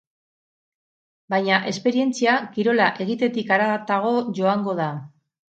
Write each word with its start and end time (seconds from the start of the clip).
Baina 1.33 1.59
esperientzia, 1.73 2.39
kirola 2.57 2.89
egitetik 3.07 3.55
haratago 3.59 4.15
joango 4.41 4.79
da. 4.85 4.91